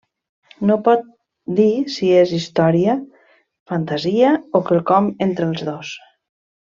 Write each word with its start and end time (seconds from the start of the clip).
No 0.69 0.75
pot 0.87 1.03
dir 1.59 1.67
si 1.95 2.09
és 2.21 2.33
història, 2.37 2.95
fantasia, 3.73 4.33
o 4.61 4.63
quelcom 4.71 5.13
entre 5.27 5.49
els 5.51 5.63
dos. 5.69 5.93